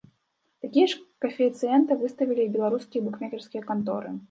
Такія 0.65 0.85
ж 0.93 0.97
каэфіцыенты 1.25 1.99
выставілі 2.01 2.41
і 2.47 2.53
беларускія 2.57 3.01
букмекерскія 3.11 3.63
канторы. 3.71 4.19